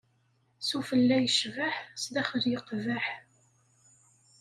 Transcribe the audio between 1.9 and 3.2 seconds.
sdaxel yeqbeḥ.